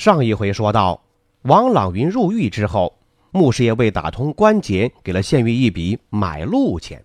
[0.00, 1.04] 上一回说到，
[1.42, 2.96] 王朗云入狱之后，
[3.32, 7.04] 穆师爷为打通关节，给了县狱一笔买路钱。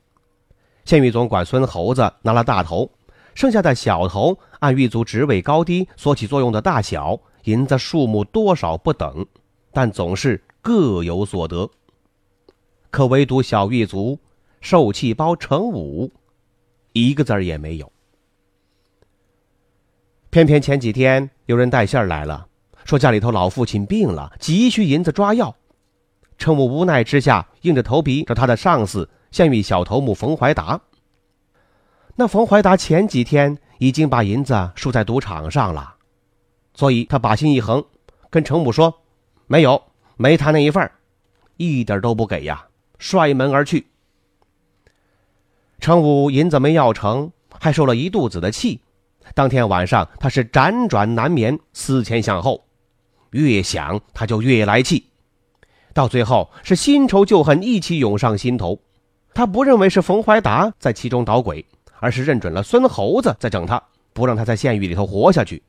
[0.85, 2.89] 县狱总管孙猴子拿了大头，
[3.33, 9.27] 剩下的小头按狱卒职位高低所起作用的大小，银子数目多少不等，
[9.73, 11.69] 但总是各有所得。
[12.91, 14.17] 可唯独小狱卒
[14.61, 16.09] 受气包成武，
[16.93, 17.91] 一个字儿也没有。
[20.29, 22.47] 偏偏前几天有人带信儿来了。
[22.85, 25.53] 说家里头老父亲病了，急需银子抓药。
[26.37, 30.79] 程武无奈之下，硬着头皮找他的上司县狱小头目冯怀达。
[32.15, 35.95] 那冯怀达前几天已经把银子输在赌场上了，
[36.75, 37.83] 所以他把心一横，
[38.29, 39.01] 跟程武说
[39.47, 39.81] ：“没有，
[40.15, 40.89] 没他那一份
[41.57, 42.67] 一点都不给呀！”
[42.99, 43.87] 摔门而去。
[45.79, 48.79] 程武银子没要成，还受了一肚子的气。
[49.33, 52.63] 当天晚上，他是辗转难眠，思前想后。
[53.35, 55.11] 越想他就越来气，
[55.93, 58.79] 到最后是新仇旧恨一起涌上心头。
[59.33, 61.65] 他不认为是冯怀达在其中捣鬼，
[61.99, 63.83] 而是认准了孙猴子在整他，
[64.13, 65.61] 不让他在县狱里头活下去。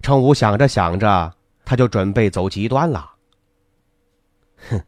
[0.00, 1.34] 程武想着想着，
[1.66, 3.12] 他就准备走极端了。
[4.70, 4.80] 哼，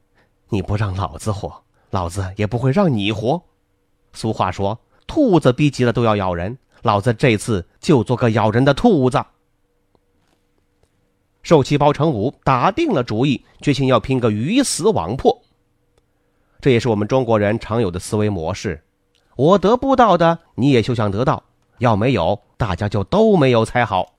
[0.48, 3.42] 你不让老子活，老子也不会让你活。
[4.14, 9.22] 俗话说，兔子逼急了都要咬人，老子这次就做个咬人的兔子。
[11.42, 15.42] 受气包成武打定了主意，决心要拼个鱼死网破。
[16.60, 18.82] 这也是我们中国人常有的思维模式：
[19.36, 21.44] 我得不到的，你也休想得到；
[21.78, 24.14] 要没有，大家就都没有才好。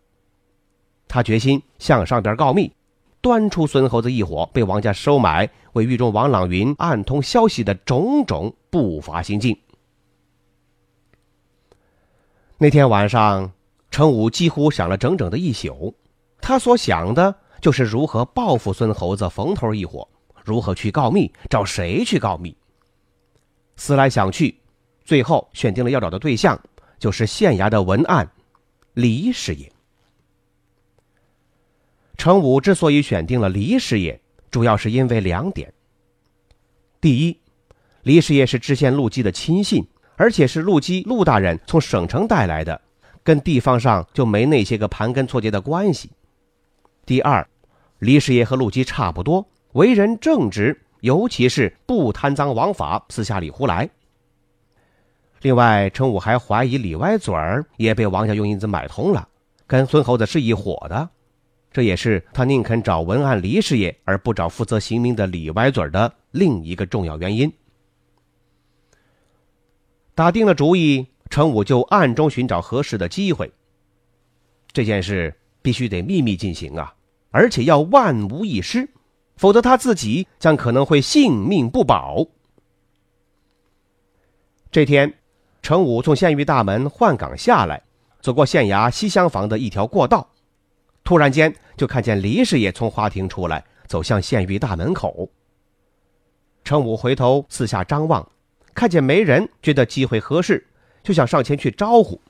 [1.08, 2.72] 他决心向上边告密，
[3.20, 9.58] 端出孙猴子一伙被王家收买、为狱中王朗云暗通消息的种种不法行径。
[12.58, 13.52] 那天晚上，
[13.92, 15.94] 程武几乎想了整整的一宿。
[16.42, 20.08] 他所想的就是如何报复孙猴子、冯头一伙，
[20.44, 22.56] 如何去告密，找谁去告密。
[23.76, 24.60] 思来想去，
[25.04, 26.60] 最后选定了要找的对象，
[26.98, 28.30] 就是县衙的文案
[28.94, 29.72] 李师爷。
[32.18, 34.20] 程武之所以选定了李师爷，
[34.52, 35.74] 主要是因为两点：
[37.00, 37.38] 第一，
[38.04, 42.82] 李师爷是知县陆基的亲信，而且是陆基陆大人从省城带来的，
[43.24, 46.10] 跟地方上就没那些个盘根错节的关系。
[47.10, 47.50] 第二，
[47.98, 53.90] 李师爷和陆基差不多，为人正直，尤其是不贪赃枉法、私下里胡来。
[55.42, 59.28] 另外，陈武还怀疑李歪嘴儿也被王家用银子买通了，
[59.66, 61.10] 跟孙猴子是一伙的，
[61.72, 67.52] 这也是他宁肯找文案李师爷而不找负责行名的李歪嘴儿的另一个重要原因。
[70.14, 73.52] 打定了主意，陈武就暗中寻找合适的机会。
[74.72, 76.94] 这件事必须得秘密进行啊！
[77.32, 78.90] 而且要万无一失，
[79.36, 82.26] 否则他自己将可能会性命不保。
[84.72, 85.14] 这天，
[85.62, 87.82] 程武从县狱大门换岗下来，
[88.22, 90.28] 走过县衙西厢房的一条过道，
[91.04, 95.30] 突然间就看见李师爷从花厅出来，走向县狱大门口。
[96.64, 98.32] 程武回头四下张望，
[98.76, 100.68] 看见没人，觉得机会合适，
[101.02, 102.22] 就想上前去招呼，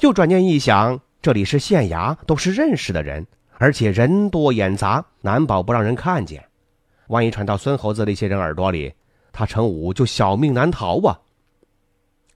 [0.00, 3.26] 又转念一想，这里是县衙，都是认识的人。
[3.58, 6.44] 而且人多眼杂，难保不让人看见。
[7.08, 8.92] 万一传到孙猴子那些人耳朵里，
[9.32, 11.20] 他程武就小命难逃啊！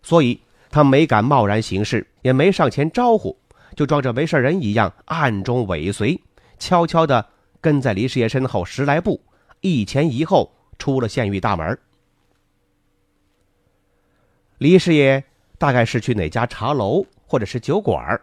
[0.03, 3.37] 所以他没敢贸然行事，也没上前招呼，
[3.75, 6.23] 就装着没事人一样，暗中尾随，
[6.59, 7.27] 悄悄地
[7.61, 9.21] 跟在李师爷身后十来步，
[9.61, 11.79] 一前一后出了县狱大门。
[14.59, 15.25] 李师爷
[15.59, 18.21] 大概是去哪家茶楼或者是酒馆。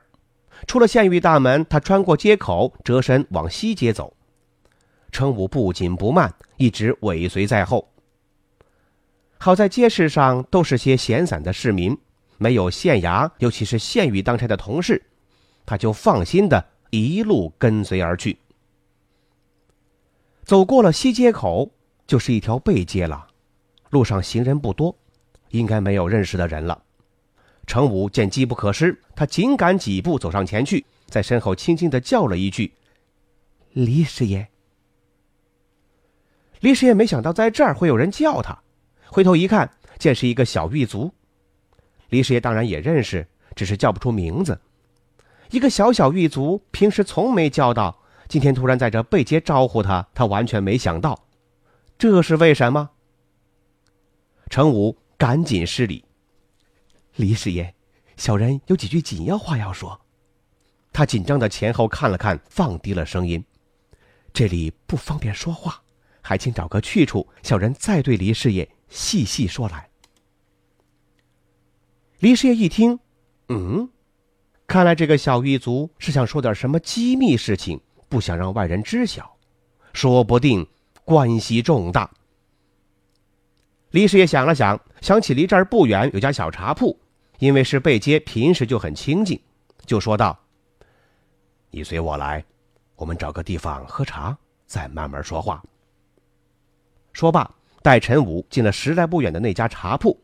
[0.66, 4.14] 出了县狱大门，他穿过街口，折身往西街走。
[5.12, 7.90] 程武不紧不慢，一直尾随在后。
[9.38, 11.98] 好在街市上都是些闲散的市民，
[12.38, 15.02] 没有县衙，尤其是县狱当差的同事，
[15.66, 18.38] 他就放心的一路跟随而去。
[20.44, 21.72] 走过了西街口，
[22.08, 23.28] 就是一条背街了，
[23.92, 24.96] 路上行人不多，
[25.50, 26.84] 应该没有认识的人了。
[27.68, 32.74] 程武见机不可失，他紧赶几步走上前去，在身后轻轻的叫了一句
[33.74, 34.48] ：“李师爷。”
[36.62, 38.58] 李师爷没想到在这儿会有人叫他，
[39.06, 39.70] 回头一看，
[40.00, 41.14] 见是一个小狱卒。
[42.10, 44.60] 李师爷当然也认识，只是叫不出名字。
[45.52, 51.22] 一个小小狱卒，平时从没叫到，今天突然在这背街招呼他，他完全没想到，
[51.98, 52.90] 这是为什么？
[54.50, 56.06] 程武赶紧施礼
[57.18, 57.74] ：“李师爷，
[58.16, 60.00] 小人有几句紧要话要说。”
[60.94, 63.44] 他紧张的前后看了看，放低了声音
[64.34, 65.82] ：“这里不方便说话。”
[66.22, 69.90] 还请找个去处，小人再对黎师爷细细说来。
[72.20, 73.00] 黎师爷一听，
[73.48, 73.90] 嗯，
[74.68, 77.80] 看来这个小狱卒是想说点什么机密事情，
[78.10, 79.38] 不想让外人知晓，
[79.94, 80.68] 说不定
[81.06, 82.12] 关系重大。
[83.92, 87.00] 黎师爷想了想，想起离这儿不远有家小茶铺，
[87.40, 89.40] 因为是背街，平时就很清静，
[89.86, 90.38] 就说道
[91.70, 92.44] ：“你随我来，
[92.96, 94.36] 我们找个地方喝茶，
[94.66, 95.64] 再慢慢说话。”
[97.14, 97.50] 说罢，
[97.82, 100.20] 带陈武进了十来不远的那家茶铺。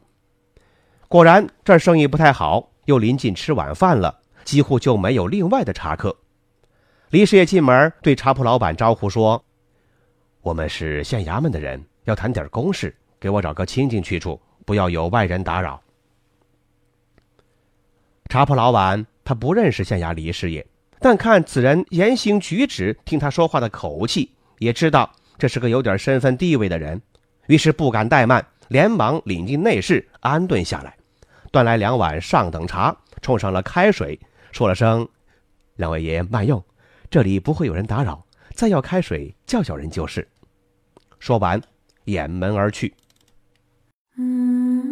[1.08, 6.16] 果然，这儿生意不太好，又临近吃晚饭了，几乎就没有另外的茶客。
[7.12, 9.44] 李师爷进门，对茶铺老板招呼说
[10.42, 15.80] ：“我们是县衙门的人，要谈点公事，给我找个清静去处，不要有外人打扰。”
[18.34, 20.66] 茶铺老板他不认识县衙李师爷，
[21.00, 25.12] 但看此人言行举止，听他说话的口气，也知道。
[25.38, 27.00] 这是个有点身份地位的人，
[27.46, 30.98] 于是不敢怠慢，连忙领进内室安顿下来，
[31.52, 34.20] 端来两碗上等茶，冲上了开水，
[34.52, 35.08] 说了声
[35.78, 36.66] ：“两位爷慢用，
[37.12, 38.26] 这里不会有人打扰，
[38.56, 40.28] 再要开水叫叫人就是。”
[41.22, 41.62] 说完，
[42.06, 42.96] 掩门而去。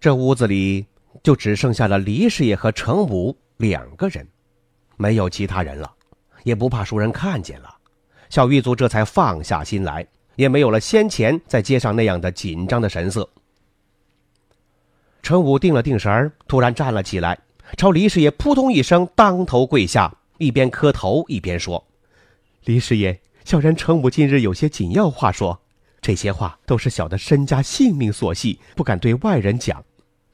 [0.00, 0.86] 这屋子里
[1.22, 4.26] 就只剩下了李师爷和程武两个人，
[4.96, 5.92] 没有其他人了。
[6.42, 7.68] 也不怕熟人看见了，
[8.30, 10.06] 小狱卒这才放下心来，
[10.36, 13.28] 也没有了先前在街上那样的紧张的神色。
[15.22, 17.38] 程武定了定神儿，突然站了起来，
[17.76, 21.86] 朝李师爷扑通一声当头跪下，一边磕头一边说
[22.64, 25.60] ：“李师爷，小人程武今日有些紧要话说，
[26.00, 29.84] 这些话都是小的身家性命所系，不敢对外人讲。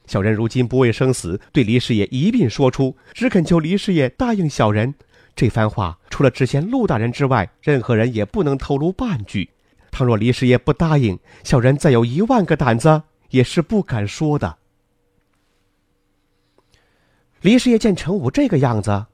[0.07, 4.95] 小人如今不畏生死，对李师爷一并说出，只恳求李师爷答应小人。”
[5.35, 9.51] 这番话除了之前陆大人之外，任何人也不能透露半句。
[9.91, 14.57] 倘若李师爷不答应，小人再有一万个胆子也是不敢说的。
[17.41, 19.05] 李师爷见程武这个样子，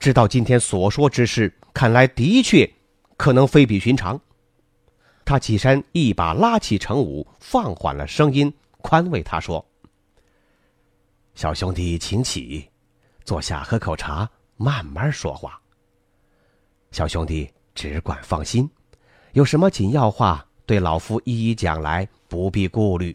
[0.00, 2.70] 知道今天所说之事，看来的确
[3.18, 4.18] 可能非比寻常。
[5.26, 9.66] 他起身，一把拉起程武，放缓了声音，宽慰他说
[11.36, 12.66] ：“小兄弟，请起，
[13.22, 15.60] 坐下喝口茶，慢慢说话。”
[16.92, 18.68] 小兄弟只管放心，
[19.32, 23.14] 有什么紧要话，对老夫一一讲来，不必顾虑。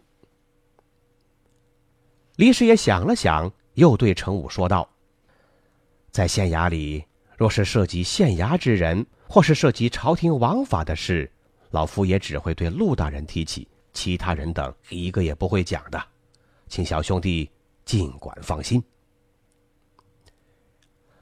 [2.36, 4.88] 李师爷想了想，又对程武说道
[6.12, 7.04] ：“在县衙里，
[7.36, 11.30] 若是涉及县衙之人，或是涉及朝廷王法的事，
[11.72, 16.00] 老夫也只会对陆大人提起，其他人等一个也不会讲的，
[16.68, 17.50] 请小兄弟
[17.86, 18.84] 尽管放心。”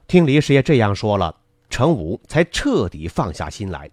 [0.08, 1.36] 听李师爷这样说了。
[1.70, 3.88] 程武才彻底放下心来，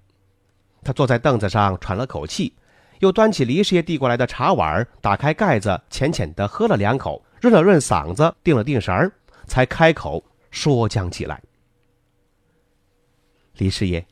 [0.83, 2.55] 他坐在凳子上喘了口气，
[3.01, 9.13] 又端起李师爷递过来的茶碗，打开盖子，浅浅的喝了两口，润了润嗓子，定了定神儿，
[9.47, 11.39] 才开口说讲起来
[13.59, 14.07] ：“李师爷，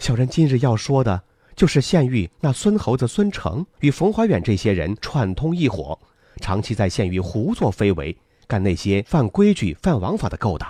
[0.00, 1.22] 小人今日要说的，
[1.54, 5.96] 就是县狱那孙猴子孙成与冯怀远这些人串通一伙，
[6.40, 8.16] 长期在县狱胡作非为，
[8.48, 10.68] 干那些犯规矩、犯王法的勾当。”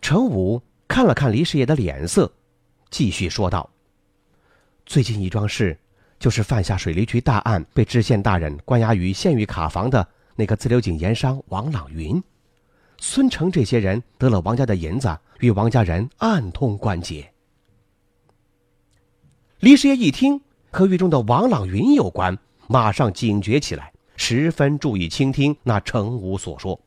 [0.00, 2.32] 程武看了看李师爷的脸色，
[2.90, 3.68] 继续说道
[4.86, 5.76] ：“最近一桩事，
[6.18, 12.22] 就是犯下水利局大案，被知县大人关押于县狱卡房的那个自流井盐商王朗云、
[12.98, 17.28] 孙成这些人得了王家的银子，与王家人暗通关节。”
[19.60, 20.38] 李师爷一听
[20.70, 22.36] 和狱中的王朗云有关，
[22.68, 26.80] 马上警觉起来，十分注意倾听那程武所说。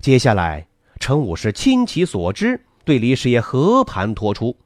[0.00, 0.66] 接下来。
[0.98, 4.56] 程武是倾其所知，对李师爷和盘托出，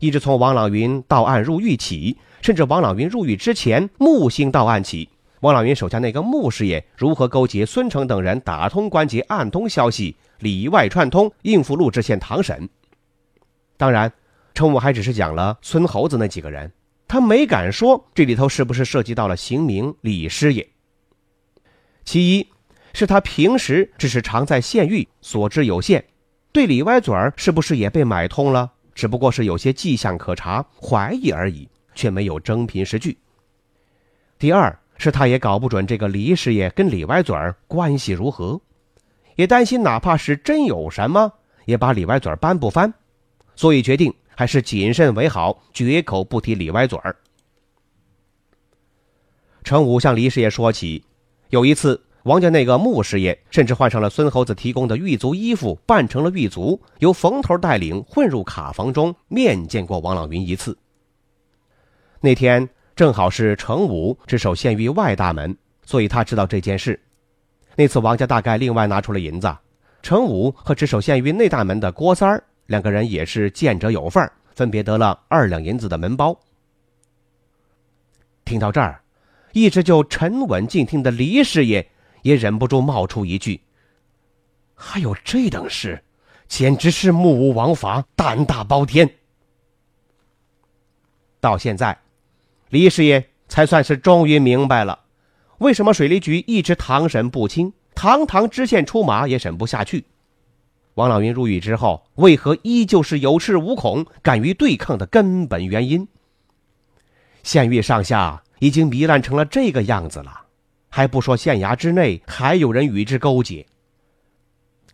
[0.00, 5.08] 一直从王朗云到案入狱起，甚至王朗云入狱之前木星到案起，
[5.40, 12.68] 王朗云手下那个穆师爷如何勾结孙成等人打通关节、暗通消息，里外串通，应付陆知县堂审。
[13.76, 14.12] 当然，
[14.54, 16.72] 程武还只是讲了孙猴子那几个人，
[17.12, 20.66] 他没敢说这里头是不是涉及到了刑名李师爷。
[22.04, 22.46] 其一。
[22.94, 26.02] 是他平时只是常在县狱，所知有限，
[26.52, 28.72] 对里歪嘴儿是不是也被买通了？
[28.94, 33.18] 只不过是有些迹象可查，怀疑而已，却没有真凭实据。
[34.38, 38.58] 第二是他也搞不准这个李师爷跟李歪嘴儿关系如何，
[39.36, 41.32] 也担心哪怕是真有什么，
[41.66, 42.92] 也把李歪嘴儿搬不翻，
[43.54, 47.16] 所以决定还是谨慎为好，绝口不提李歪嘴儿。
[49.64, 51.04] 程武向李师爷说起，
[51.50, 52.02] 有一次。
[52.24, 60.78] 王家那个穆师爷甚至换上了孙猴子提供的狱卒衣服，扮成了狱卒，由冯头带领混入卡房中面见过王朗云一次。
[62.20, 66.96] 那天正好是程武值守县狱外大门，所以他知道这件事。
[67.74, 69.52] 那次王家大概另外拿出了银子，
[70.00, 76.38] 程武和值守县狱内大门的郭三儿两个人也是见者有份分别得了二两银子的门包。
[78.44, 79.02] 听到这儿，
[79.52, 81.88] 一直就沉稳静听的李师爷。
[82.22, 83.60] 也忍不住冒出一句
[84.78, 86.00] ：“还有这等事，
[86.46, 89.10] 简直是目无王法，胆大包天。”
[91.42, 91.98] 到现在，
[92.68, 95.00] 李师爷才算是终于明白了，
[95.58, 100.04] 为什么水利局一直堂审不清，堂堂知县出马也审不下去。
[100.94, 106.06] 王老云入狱之后，为何依旧是有恃无恐、敢于对抗的根本原因？
[107.42, 110.42] 县狱上下已经糜烂成了这个样子了。
[110.88, 113.66] 还不说县衙之内还有人与之勾结，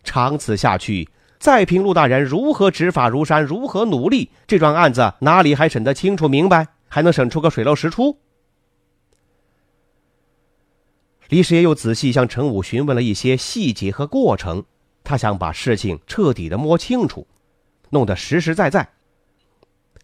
[0.01, 6.67] 长此下去，再凭陆大人如何执法如山，如何努力，这桩案子哪里还审得清楚明白？
[6.87, 8.17] 还能审出个水落石出？
[11.27, 14.63] 李师爷又仔细向陈武询问了一些细节和过程，
[15.09, 17.25] 他想把事情彻底的摸清楚，
[17.89, 18.87] 弄得实实在在。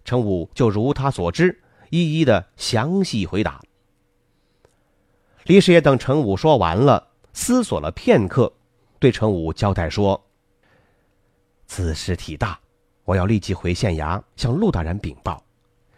[0.04, 3.62] 程武就如他所知，一一的详细回答。
[5.44, 8.52] 李师爷等程武说完了，思索了片刻，
[8.98, 10.20] 对程武交代说
[11.68, 12.60] ：“此事体大，
[13.04, 15.40] 我要立即回县衙向陆大人禀报。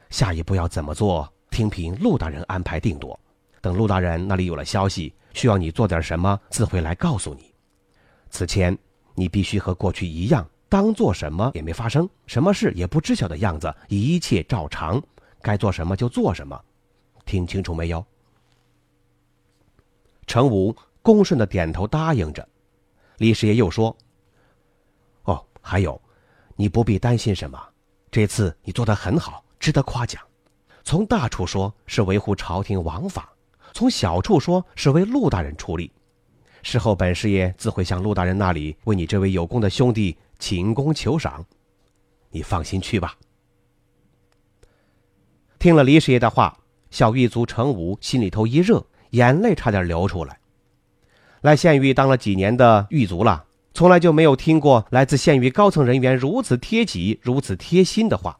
[0.10, 3.18] 下一步要怎么做，听凭陆大人安排定夺。
[3.62, 7.54] 等陆大人那里有了消息，需要你做点什么，自会来告诉你。
[8.30, 8.78] 此前
[9.20, 15.02] 你必须和过去一样，当做什么也没发生，什么事也不知晓的样子，一切照常，
[15.42, 16.64] 该做什么就做什么。
[17.26, 18.06] 听清楚没有？”
[20.28, 22.48] 程武恭顺的点头答应着，
[23.18, 23.98] 李师爷又说
[25.26, 26.00] ：“哦，还有，
[26.56, 27.60] 你不必担心什么，
[28.12, 30.22] 这次你做得很好，值得夸奖。
[30.84, 33.34] 从大处说是维护朝廷王法，
[33.74, 35.92] 从小处说是为陆大人出力。
[36.70, 41.46] 事后本师爷自会向陆大人那里为你这位有功的兄弟请功求赏，
[42.30, 43.16] 你放心去吧。”
[45.60, 46.60] 听了李师爷的话，
[46.92, 48.86] 小狱卒程武心里头一热。
[49.12, 50.38] 眼泪差点流出来。
[51.40, 58.38] 来县狱当了几年的狱卒了，从来就没有听过来自县狱高层人员如此贴己、如此贴心的话。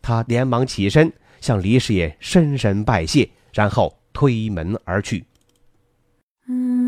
[0.00, 5.22] 他连忙起身向李师爷深深拜谢，然后推门而去。
[6.46, 6.87] 嗯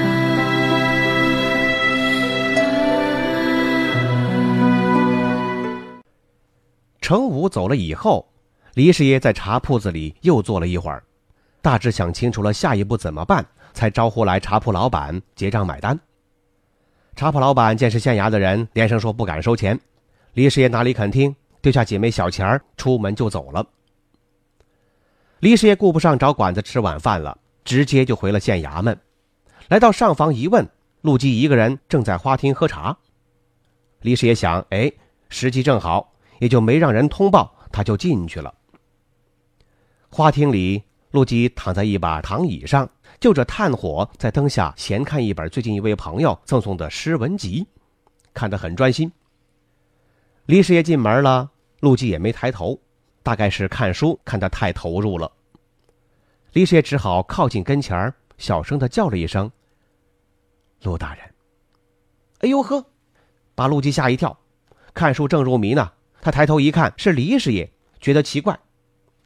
[7.11, 8.25] 程武走了以后，
[8.73, 11.03] 李师爷在茶铺子里又坐了一会儿，
[11.61, 15.99] 大致想清楚了下一步怎么办，才招呼来茶铺老板结账买单。
[17.17, 19.77] 茶铺老板见是县衙的人，连声说不敢收钱。
[20.35, 23.67] 李师爷哪里肯听，丢下几枚小钱儿，出门就走了。
[25.41, 28.97] 李师爷顾不上找馆子吃晚饭了，直接就回了县衙门。
[29.67, 30.65] 来到上房一问，
[31.01, 32.97] 陆基一个人正在花厅喝茶。
[33.99, 34.89] 李师爷想，哎，
[35.27, 36.10] 时机正好，
[36.41, 38.51] 也就没让人通报，他就进去了。
[40.09, 40.81] 花厅里，
[41.11, 42.89] 陆基躺在一把躺椅上。
[43.19, 47.67] 就着炭火，在灯下闲看一本最近一位朋友赠送的诗文集，
[48.33, 49.11] 看得很专心。
[50.47, 51.47] 李师爷进门了，
[51.81, 52.79] 陆基也没抬头，
[53.21, 55.31] 大概是看书看得太投入了。
[56.53, 59.51] 李师爷只好靠近跟前儿，小声的叫了一声
[60.81, 61.23] ：“陆大人。”
[62.41, 62.83] 哎呦呵，
[63.53, 64.35] 把陆基吓一跳。
[64.95, 68.59] 看书正入迷呢，他抬头一看是李师爷，觉得奇怪。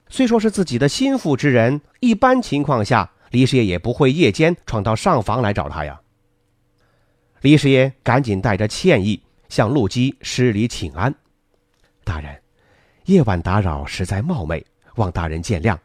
[0.10, 6.00] 虽说是自己的心腹之人，一般情况下李师爷也不会夜间闯到上房来找他呀。
[7.42, 11.14] 李师爷赶紧带着歉意向陆基施礼请安
[12.04, 12.42] ：“大人，
[13.06, 15.78] 夜晚打扰，实在冒昧，望大人见谅。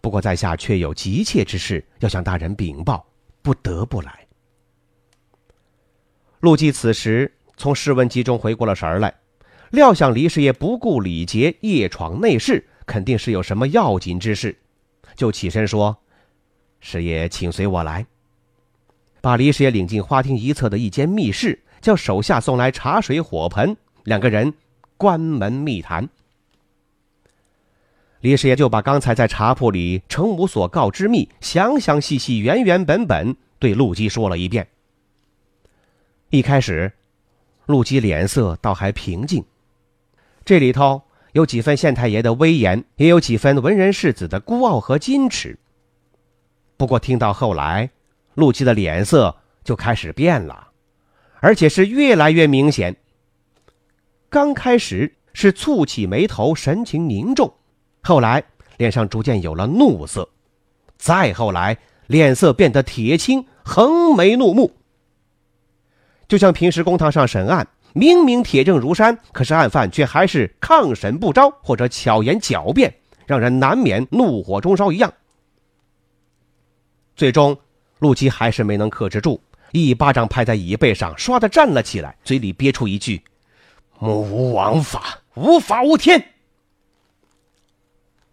[0.00, 3.04] 不过在下却有急切之事要向大人禀报，
[3.42, 4.26] 不得不来。”
[6.40, 7.32] 陆基此时。
[7.56, 9.14] 从试问集中回过了神来，
[9.70, 14.56] 料想李师爷不顾礼节夜闯内室，肯定是有什么要紧之事，
[15.16, 15.96] 就起身说
[16.80, 18.06] ：“师爷，请随我来。”
[19.20, 24.52] 把李师爷领进花厅一侧的一间密室，叫手下送来茶水火盆，两个人
[24.96, 26.08] 关门密谈。
[28.20, 34.66] 李师爷就把刚才在茶铺里程武所告之密，详详细细、原原本本对陆基说了一遍。
[36.30, 36.92] 一开始。
[37.66, 39.42] 陆基脸色倒还平静，
[40.44, 45.58] 这里头有几分县太爷的威严，也有几分文人世子的孤傲和矜持。
[46.76, 47.90] 不过听到后来，
[48.34, 50.68] 陆基的脸色就开始变了，
[51.40, 52.94] 而且是越来越明显。
[54.28, 57.54] 刚开始是蹙起眉头，神情凝重，
[58.02, 58.42] 后来
[58.76, 60.28] 脸上逐渐有了怒色，
[60.98, 64.72] 再后来脸色变得铁青，横眉怒目。
[66.26, 72.92] 就像平时公堂上审案，明明铁证如山，可是案犯却还是抗审不招，或者巧言狡辩，
[73.24, 75.14] 让人难免怒火中烧一样。
[77.14, 77.56] 最终，
[78.00, 83.22] 陆基还是没能克制住，一巴掌拍在椅背上，唰的站了起来，嘴里憋出一句
[84.00, 86.32] ：“目无王法，无法无天。”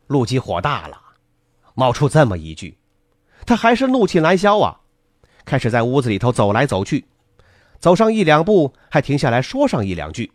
[0.08, 1.00] 陆基火大了，
[1.76, 2.76] 冒出这么一句，
[3.46, 4.80] 他还是怒气难消啊，
[5.46, 7.06] 开始在屋子里头走来走去。
[7.82, 10.32] 走上一两步，还停下来说上一两句。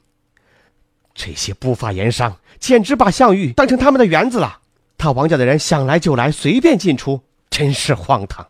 [1.14, 4.60] 这些不法盐商简直把项羽当成他们的园子了。
[4.98, 8.46] 他王家的人想来就来，随便进出，真是荒唐。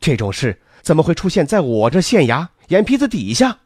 [0.00, 3.58] 这种事怎么会出现在我这县衙眼皮子底下？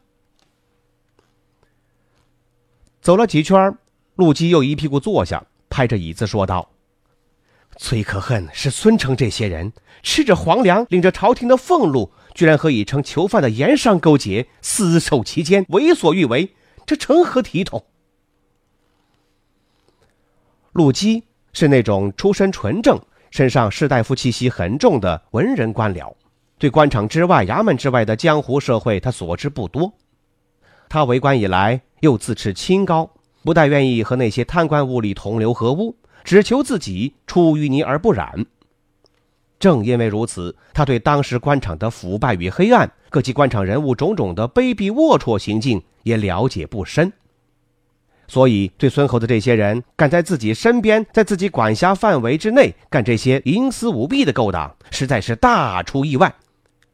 [3.01, 3.77] 走了几圈，
[4.15, 6.69] 陆基又一屁股坐下，拍着椅子说道
[7.77, 9.71] ：“最可恨是孙成这些人
[10.03, 16.53] 吃着皇粮，领着朝廷的俸禄。”居然和已成囚犯的盐商勾结，厮守其间，为所欲为，
[16.85, 17.83] 这成何体统？
[20.71, 26.13] 陆基是那种出身纯正、身上士大夫气息很重的文人官僚，
[26.59, 29.91] 对官场之外、衙门之外的江湖社会，他所知不多。
[30.87, 33.09] 他为官以来，又自持清高，
[33.43, 35.95] 不太愿意和那些贪官污吏同流合污，
[36.27, 38.45] 只求自己出淤泥而不染。
[39.59, 47.13] 正因为如此，他对当时官场的腐败与黑暗，各级官场人物种种的卑鄙龌龊行径也了解不深，
[48.27, 56.35] 所以对孙猴子这些人敢在自己身边，在自己管辖范围之内干这些营私舞弊的勾当，实在是大出意外，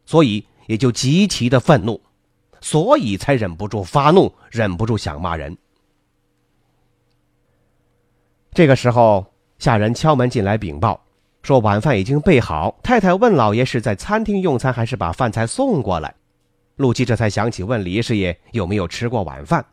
[0.05, 1.99] 所以也就极其的愤怒，
[2.61, 5.57] 所以才忍不住发怒，忍不住想骂人。
[8.53, 9.25] 这个时候，
[9.57, 11.03] 下人敲门进来禀报。
[11.41, 16.13] 说晚饭已经备好，太太问老爷是在餐厅用餐，还是把饭菜送过来。
[16.75, 19.65] 陆基这才想起问李师爷有没有吃过晚饭。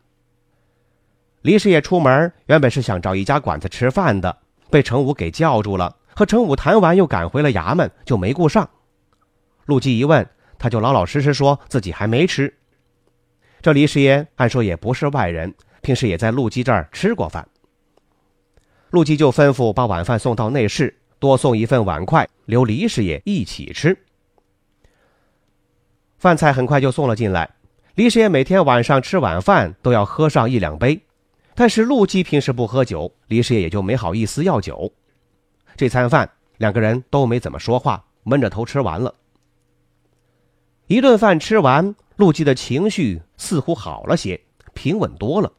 [1.43, 4.35] 李师爷出门原本是想找一家馆子吃饭的，
[4.71, 5.95] 被程武给叫住了。
[6.15, 8.69] 和程武谈完，又赶回了衙门，就没顾上。
[9.67, 10.27] 陆基一问，
[10.59, 12.53] 他就老老实实说自己还没吃。
[13.63, 17.47] 这李师爷按说也不是外人，平时也在陆基这儿吃过饭。
[18.91, 20.97] 陆基就吩咐把晚饭送到内室。
[21.19, 23.95] 多送一份碗筷，留李师爷一起吃。
[26.17, 27.51] 饭菜很快就送了进来。
[27.95, 30.99] 李师爷每天晚上吃晚饭都要喝上一两杯，
[31.55, 34.91] 但是陆基平时不喝酒，李师爷也就没好意思要酒。
[35.77, 39.15] 这餐饭两个人都没怎么说话，闷着头吃完了。
[40.87, 44.41] 一顿饭吃完，陆基的情绪似乎好了些，
[44.73, 45.53] 平稳多了。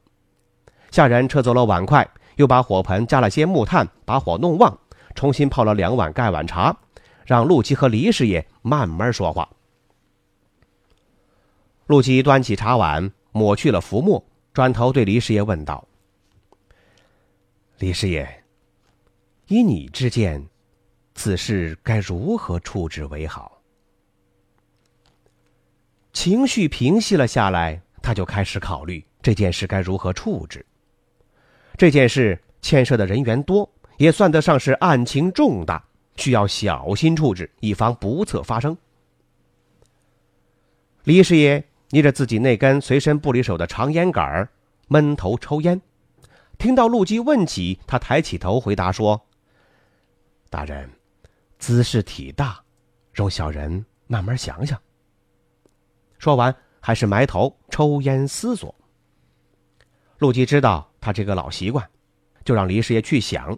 [0.90, 2.10] 下人撤走了碗筷，
[2.42, 4.78] 又把火盆加了些木炭，把火弄旺。
[5.14, 6.76] 重新泡了两碗盖碗茶，
[7.24, 9.48] 让陆基和李师爷慢慢说话。
[11.86, 15.86] 陆基端起茶碗，抹去了浮沫，转头对李师爷问道
[17.78, 18.44] ：“李师爷，
[19.48, 20.48] 依你之见，
[21.14, 23.62] 此事该如何处置为好？”
[26.12, 30.66] 情绪平息了下来，他就开始考虑这件事该如何处置。
[31.82, 32.40] 这件事。
[32.62, 33.68] 牵涉的人员多，
[33.98, 35.84] 也算得上是案情重大，
[36.16, 38.78] 需要小心处置，以防不测发生。
[41.06, 44.48] 李师爷捏着自己那根随身不离手的长烟杆儿，
[44.90, 45.82] 闷头抽烟。
[46.60, 49.20] 听到陆基问起，他抬起头回答说
[50.52, 50.88] ：“大人，
[51.58, 52.64] 姿势体大，
[53.12, 54.80] 容小人慢慢想想。”
[56.20, 58.76] 说完，还是埋头抽烟思索。
[60.20, 61.86] 陆基知道他这个老习惯，
[62.46, 63.58] 就让李师爷去想，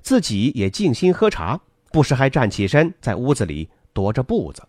[0.00, 4.62] 自己也静心喝茶，不时还站起身在屋子里踱着步子。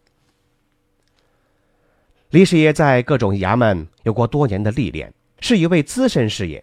[2.31, 6.61] 李师爷在各种衙门有过多年的历练，是一位资深师爷，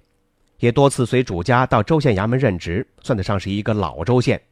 [0.59, 4.43] 也多次随主家到州县衙门任职，算得上是一个老州县。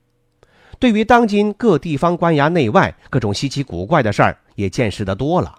[0.79, 5.59] 对于当今各地方官衙内外各种稀奇古怪的事儿，也见识得多了，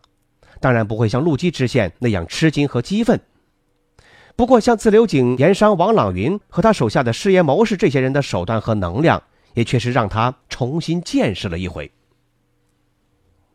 [0.60, 3.20] 当然不会像陆基知县那样吃惊和激愤。
[4.36, 9.22] 不过，像自流井盐商王朗云和他手下的师爷谋士这些人的手段和能量，
[9.54, 11.92] 也确实让他重新见识了一回。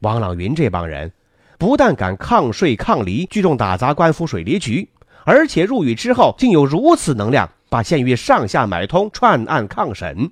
[0.01, 1.11] 王朗云这帮人，
[1.59, 4.89] 不但敢抗税抗离，聚众打砸官府水利局，
[5.25, 10.31] 而且入狱之后，竟有如此能量，把县狱上下买通，串案抗审。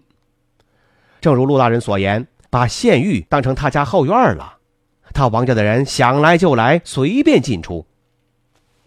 [1.20, 4.58] 正如陆大人所言，把县狱当成他家后院了，
[5.14, 7.86] 他王家的人想来就来，随便进出。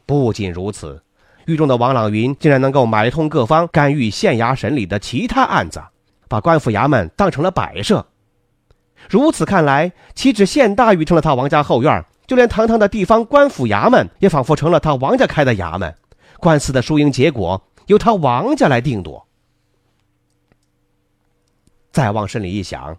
[0.06, 1.02] 不仅如此。
[1.48, 5.82] 狱中的王朗云竟然能够买通各方干预县衙审理的其他案子，
[6.28, 8.06] 把官府衙门当成了摆设。
[9.10, 15.96] 如此看来，岂止县大狱成了他王家后院，就连堂堂的地方官府衙门也仿佛成了他王家开的衙门，
[16.38, 19.26] 官司的输赢结果由他王家来定夺。
[21.94, 22.98] 再往深里一想，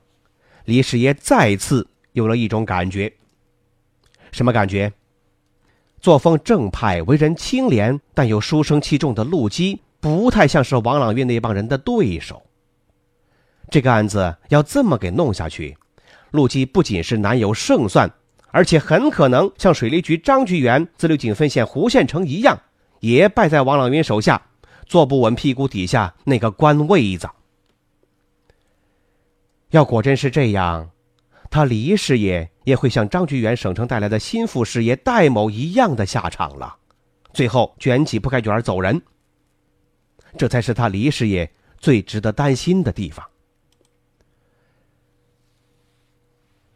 [0.65, 3.13] 李师爷再次有了一种感觉。
[4.33, 4.91] 什么感觉？
[6.01, 12.43] 作风正派、为人清廉但又书生气重的陆基，不太像是王朗云那帮人的对手。
[13.71, 15.77] 这个案子要这么给弄下去，
[16.31, 18.11] 陆基不仅是难有胜算，
[18.49, 22.59] 而且很可能像水利局张局员、自流井分县胡县城一样，
[23.01, 24.41] 也败在王朗云手下，
[24.87, 27.29] 坐不稳屁股底下那个官位子。
[29.71, 30.91] 要果真是这样，
[31.51, 32.51] 他李师爷。
[32.69, 36.77] 也会像张局员省城带来的心腹师爷戴某一样的下场了，
[37.33, 39.01] 最后卷起铺盖卷走人。
[40.37, 43.27] 这才是他黎师爷最值得担心的地方。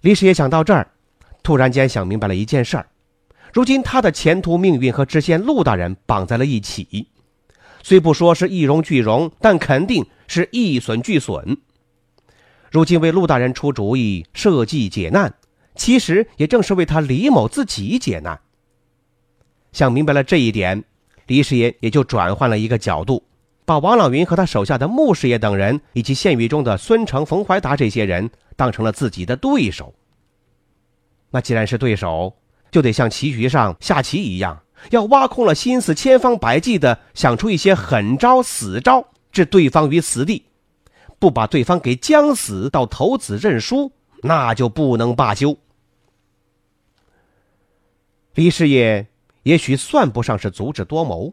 [0.01, 0.91] 黎师爷想到这儿，
[1.43, 2.89] 突然间想明白了一件事儿：
[3.53, 7.07] 如今他的前途命运和知县陆大人绑在了一起，
[7.83, 11.59] 虽不说是一荣俱荣，但肯定是一损俱损。
[12.73, 15.33] 如今为陆大人出主意设计解难。
[15.75, 18.39] 其实也正是为他李某自己解难。
[19.73, 20.85] 想明白了这一点，
[21.27, 23.23] 李师爷也就转换了一个角度，
[23.65, 29.95] 把王朗云和他手下的穆师爷等人，以及县狱中的孙成、冯怀达这些人，当成了自己的对手。
[31.31, 32.35] 那既然是对手，
[32.71, 40.45] 就得像棋局上下棋一样，要挖空了心思，千方百计的想出一些狠招、死招，置对方于死地，
[41.23, 43.93] 不把对方给将死到投子认输。
[44.25, 45.57] 那就不能罢休。
[48.35, 49.07] 李师爷
[49.43, 51.33] 也许算不上是足智多谋，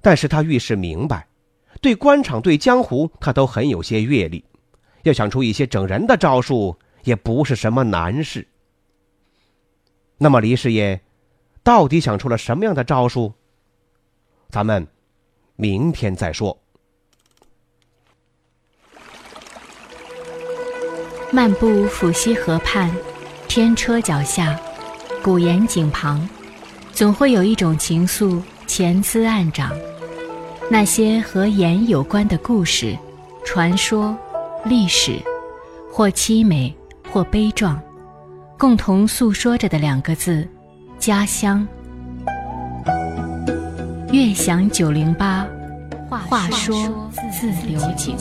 [0.00, 1.26] 但是他遇事明白，
[1.80, 4.44] 对官场对江湖他都很有些阅历，
[5.02, 8.46] 要想出一些整人的招数也不是什么难事。
[10.16, 11.00] 那么李师爷
[11.64, 13.32] 到底想出了什么样的招数？
[14.48, 14.86] 咱们
[15.56, 16.56] 明天再说。
[21.34, 22.90] 漫步抚溪河畔，
[23.48, 24.54] 天车脚下，
[25.22, 26.28] 古岩井旁，
[26.92, 29.72] 总会有一种情愫潜滋暗长。
[30.70, 32.94] 那些和盐有关的故事、
[33.46, 34.14] 传说、
[34.66, 35.18] 历史，
[35.90, 36.74] 或凄美，
[37.10, 37.80] 或悲壮，
[38.58, 40.46] 共同诉说着的两个字：
[40.98, 41.66] 家乡。
[44.12, 45.46] 悦享九零八，
[46.10, 48.14] 话说自流井。